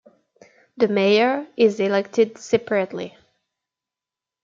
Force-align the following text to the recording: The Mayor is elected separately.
The 0.77 0.87
Mayor 0.87 1.45
is 1.55 1.79
elected 1.79 2.39
separately. 2.39 3.15